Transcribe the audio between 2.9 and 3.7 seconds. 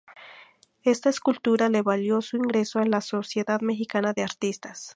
Sociedad